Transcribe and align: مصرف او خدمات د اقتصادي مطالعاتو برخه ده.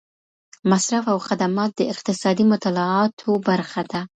مصرف 0.71 1.05
او 1.13 1.17
خدمات 1.27 1.71
د 1.75 1.81
اقتصادي 1.93 2.43
مطالعاتو 2.53 3.29
برخه 3.47 3.81
ده. 3.91 4.01